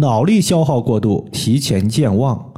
[0.00, 2.52] 脑力消耗过度，提前健忘，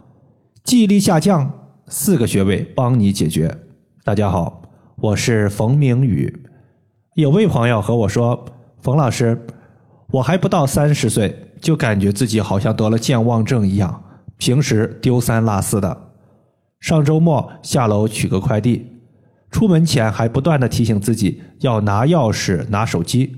[0.63, 1.51] 记忆力下降，
[1.87, 3.57] 四个穴位帮你解决。
[4.05, 4.61] 大家好，
[4.97, 6.31] 我是冯明宇。
[7.15, 8.45] 有位朋友和我说
[8.83, 9.47] ：“冯老师，
[10.11, 14.05] 我还不到三十岁，就感觉自己好像得了健忘症一样，
[14.37, 16.11] 平时丢三落四的。
[16.81, 18.87] 上周末下楼取个快递，
[19.51, 23.35] 出门前还不断的提醒自己要拿钥匙、拿手机。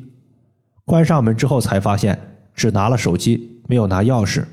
[0.85, 2.19] 关上门之后才发现，
[2.53, 4.45] 只拿了手机。”没有拿钥匙，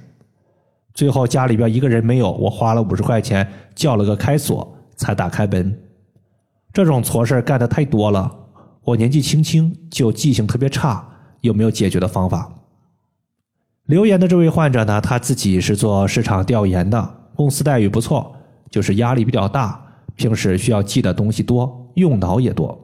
[0.93, 3.45] 最后家里边一个人没有，我花了五十块钱
[3.75, 5.77] 叫了个开锁才打开门。
[6.71, 8.33] 这种错事干的太多了，
[8.81, 11.05] 我年纪轻轻就记性特别差，
[11.41, 12.49] 有没有解决的方法？
[13.87, 18.33] 留言的这位患者呢，他自己是做市场调研的，公司待遇不错，
[18.71, 22.79] 就是压力比较大，平时需要记的东西多，用脑也多，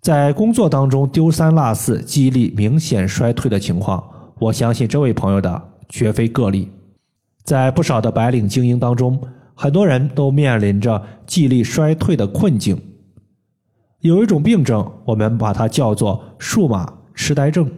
[0.00, 4.02] 在工作当中丢三落四，记忆力明显衰退的情况。
[4.40, 6.66] 我相信这位朋友的绝非个例，
[7.44, 9.20] 在不少的白领精英当中，
[9.54, 12.80] 很多人都面临着记忆力衰退的困境。
[13.98, 17.70] 有一种病症，我们把它叫做数码痴呆症，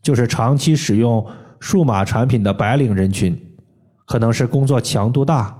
[0.00, 1.26] 就是长期使用
[1.58, 3.36] 数码产品的白领人群，
[4.06, 5.52] 可能是工作强度大，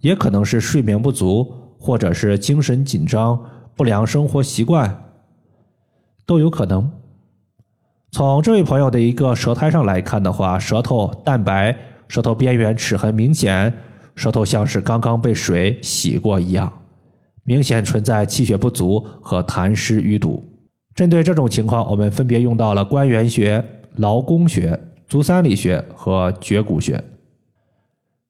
[0.00, 1.46] 也可能是睡眠不足，
[1.78, 3.40] 或者是精神紧张、
[3.76, 5.04] 不良生活习惯，
[6.26, 6.90] 都有可能。
[8.12, 11.76] 从这位朋友的一个舌苔上来看的话，舌头淡白，
[12.08, 13.72] 舌头边缘齿痕明显，
[14.16, 16.72] 舌头像是刚刚被水洗过一样，
[17.44, 20.44] 明显存在气血不足和痰湿淤堵。
[20.92, 27.02] 针对这种情况，我们分别用到了关元穴、劳宫穴、足三里穴和绝骨穴。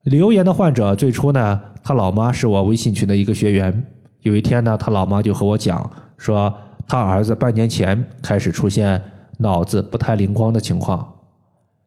[0.04, 3.86] 留言的患者最初呢，他老妈是我微信群的一个学员。
[4.20, 6.52] 有一天呢，他老妈就和我讲说，
[6.86, 9.02] 他儿子半年前开始出现。
[9.40, 11.14] 脑子不太灵光的情况，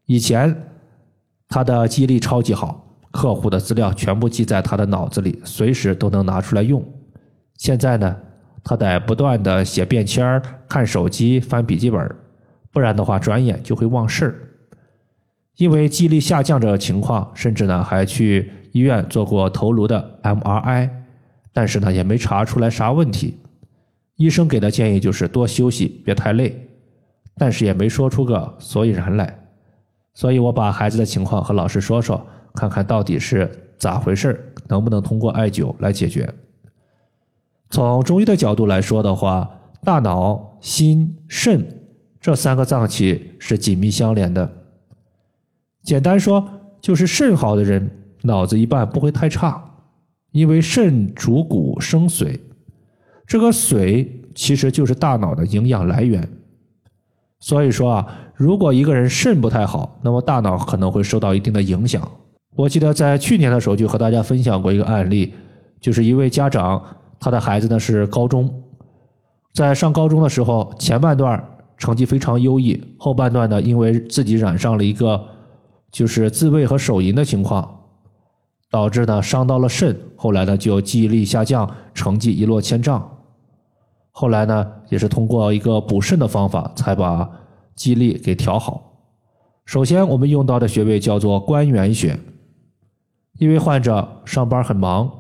[0.08, 0.56] 以前
[1.48, 6.84] 他的记忆力超级好，客户的资料全部记在他的脑子里，随时都能拿出来用。
[7.58, 8.18] 现在呢，
[8.64, 12.16] 他得不断的写便签看手机、翻笔记本，
[12.72, 14.36] 不然的话，转眼就会忘事儿。
[15.58, 20.90] 因为记忆力下降这情况，甚至呢还去医院做过头颅的 MRI，
[21.54, 23.38] 但是呢也没查出来啥问题。
[24.16, 26.70] 医生给的建议就是多休息，别太累。
[27.36, 29.40] 但是也没说出个所以然来，
[30.14, 36.32] 所以我把孩子的情况和老师说说，看看到底是咋回事能不能通过艾灸来解决。
[37.70, 39.50] 从中医的角度来说的话，
[39.84, 41.66] 大脑、心、肾
[42.22, 44.50] 这三个脏器是紧密相连的。
[45.82, 46.48] 简单说，
[46.80, 47.90] 就是肾好的人，
[48.22, 49.62] 脑子一般不会太差，
[50.32, 52.40] 因为肾主骨生髓，
[53.26, 56.30] 这个髓其实就是大脑的营养来源。
[57.44, 62.02] 所以说啊，如果一个人肾不太好，那么大脑可能会受到一定的影响。
[62.56, 65.34] 我记得在去年的时候就和大家分享过一个案例，
[65.82, 66.82] 就是一位家长，
[67.20, 68.50] 他的孩子呢是高中，
[69.54, 71.44] 在上高中的时候，前半段
[71.78, 75.22] 成绩非常优异，后半段呢因为自己染上了一个
[75.92, 77.70] 就是自慰和手淫的情况，
[78.72, 83.13] 导致呢伤到了肾，后来呢就记忆力下降，成绩一落千丈。
[84.16, 87.28] 后来呢，也是通过一个补肾的方法，才把
[87.74, 88.94] 记忆力给调好。
[89.66, 92.18] 首先，我们用到的穴位叫做关元穴。
[93.40, 95.12] 因为患者上班很忙，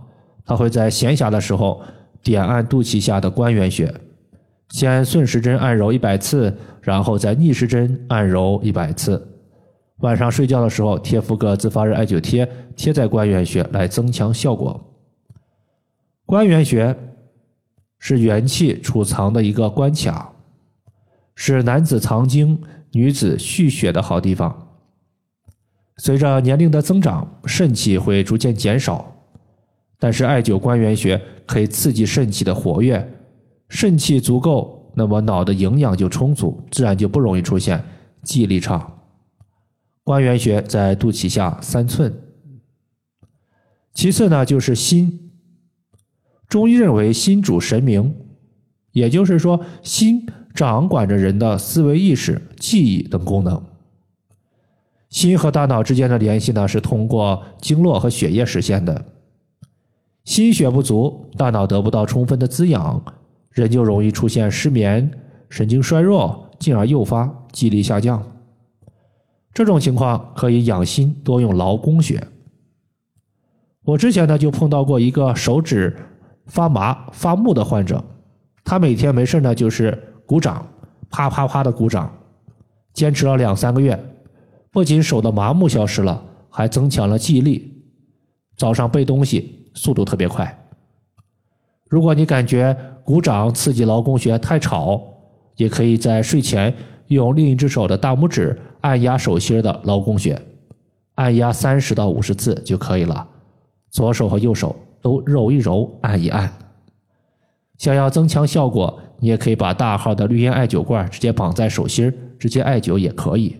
[0.45, 1.81] 他会在闲暇的时候
[2.21, 3.91] 点按肚脐下的关元穴，
[4.69, 9.27] 先顺时针按揉一百次，然后再逆时针按揉一百次。
[10.01, 14.79] 晚上睡觉的时候贴敷个自发热艾灸贴，贴在关元穴来增强效果。
[16.27, 16.95] 关元穴。
[18.05, 20.29] 是元气储藏的一个关卡，
[21.35, 24.75] 是男子藏精、女子蓄血的好地方。
[25.95, 29.09] 随着年龄的增长，肾气会逐渐减少，
[29.97, 33.09] 但是艾灸关元穴可以刺激肾气的活跃，
[33.69, 37.81] 肾气足够，那么脑的营养就充足，自然就不容易出现
[38.21, 38.85] 记忆力差。
[40.03, 42.13] 关元穴在肚脐下三寸。
[43.93, 45.21] 其次呢，就是心。
[46.47, 48.15] 中医认为心主神明，
[48.91, 53.63] 也就是说，心掌管着人的思维意识、记忆等功能。
[55.09, 59.05] 心和大脑之间的联系呢，是通过经络和血液实现的。
[60.25, 63.03] 心血不足，大脑得不到充分的滋养，
[63.49, 65.11] 人就容易出现失眠、
[65.49, 68.23] 神经衰弱，进而诱发记忆力下降。
[69.53, 72.25] 这种情况可以养心，多用劳宫穴。
[73.83, 75.95] 我之前呢就碰到过一个手指。
[76.45, 78.03] 发麻发木的患者，
[78.63, 80.65] 他每天没事呢，就是鼓掌，
[81.09, 82.11] 啪啪啪的鼓掌，
[82.93, 83.97] 坚持了两三个月，
[84.71, 87.71] 不仅手的麻木消失了，还增强了记忆力。
[88.55, 90.59] 早上背东西速度特别快。
[91.89, 95.01] 如果你感觉鼓掌刺激劳宫穴太吵，
[95.55, 96.73] 也可以在睡前
[97.07, 100.39] 用另一只手的大拇指按压手心的劳宫穴，
[101.15, 103.27] 按压三十到五十次就可以了。
[103.91, 106.51] 左手和右手都揉一揉，按一按。
[107.77, 113.57] 想要增强效果，你也可以把大号的绿烟艾灸罐直接绑在手心，直接艾灸也可以。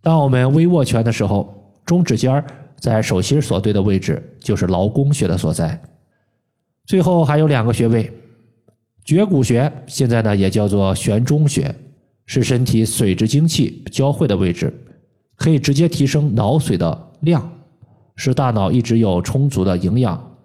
[0.00, 2.42] 当我们微握拳的时候，中指尖
[2.78, 5.78] 在手心所对的位置就是劳宫穴的所在。
[6.86, 8.10] 最后还有两个穴位，
[9.04, 11.74] 绝骨穴现在呢也叫做悬中穴，
[12.24, 14.72] 是身体水之精气交汇的位置，
[15.36, 17.52] 可以直接提升脑髓的量，
[18.22, 20.36] 使大脑一直有充足的营养。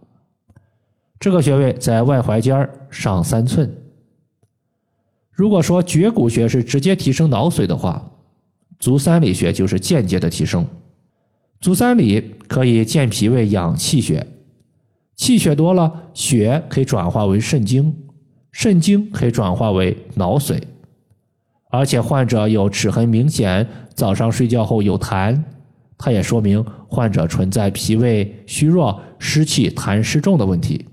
[1.19, 3.69] 这个穴位在外踝尖上三寸。
[5.29, 8.09] 如果说绝骨穴是直接提升脑髓的话，
[8.79, 10.65] 足三里穴就是间接的提升。
[11.59, 14.25] 足三里可以健脾胃、养气血。
[15.17, 17.93] 气血多了，血可以转化为肾精，
[18.53, 20.61] 肾精可以转化为脑髓，
[21.69, 25.43] 而且患者有齿痕明显，早上睡觉后有痰，
[26.05, 30.85] 它也说明患者存在脾胃虚弱、湿气痰湿重的问题。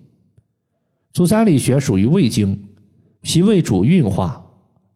[1.13, 2.59] 足三里穴属于胃经，
[3.21, 4.43] 脾胃主运化，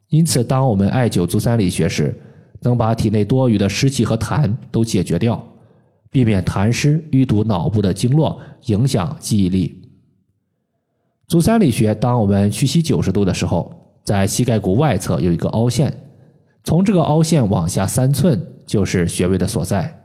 [0.09, 2.19] 因此当我们艾灸足三里穴时，
[2.63, 5.47] 能把体内多余的湿气和痰都解决掉。
[6.11, 9.83] 避免痰湿淤堵脑部的经络，影响记忆力。
[11.29, 13.71] 足三里穴，当我们屈膝九十度的时候，
[14.03, 15.95] 在膝盖骨外侧有一个凹陷，
[16.65, 20.05] 从这个凹陷往下三寸就是穴位的所在。